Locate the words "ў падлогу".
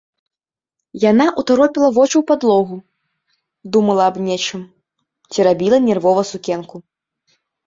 2.19-2.75